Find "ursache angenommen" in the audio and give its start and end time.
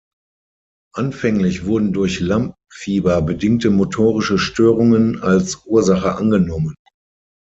5.67-6.73